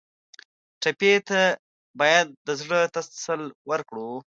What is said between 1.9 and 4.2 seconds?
باید د زړه تسل ورکړو.